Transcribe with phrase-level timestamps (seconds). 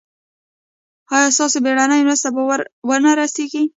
[1.15, 2.41] ایا ستاسو بیړنۍ مرسته به
[2.87, 3.63] ور نه رسیږي؟